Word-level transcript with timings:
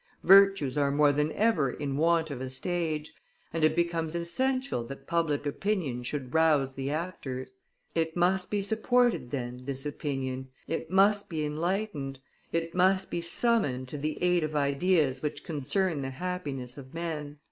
Virtues 0.23 0.79
are 0.79 0.89
more 0.89 1.11
than 1.13 1.31
ever 1.33 1.69
in 1.69 1.95
want 1.95 2.31
of 2.31 2.41
a 2.41 2.49
stage, 2.49 3.13
and 3.53 3.63
it 3.63 3.75
becomes 3.75 4.15
essential 4.15 4.83
that 4.83 5.05
public 5.05 5.45
opinion 5.45 6.01
should 6.01 6.33
rouse 6.33 6.73
the 6.73 6.89
actors; 6.89 7.53
it 7.93 8.17
must 8.17 8.49
be 8.49 8.63
supported, 8.63 9.29
then, 9.29 9.61
this 9.65 9.85
opinion, 9.85 10.49
it 10.67 10.89
must 10.89 11.29
be 11.29 11.45
enlightened, 11.45 12.17
it 12.51 12.73
must 12.73 13.11
be 13.11 13.21
summoned 13.21 13.87
to 13.87 13.97
the 13.99 14.19
aid 14.23 14.43
of 14.43 14.55
ideas 14.55 15.21
which 15.21 15.43
concern 15.43 16.01
the 16.01 16.09
happiness 16.09 16.79
of 16.79 16.95
men." 16.95 17.37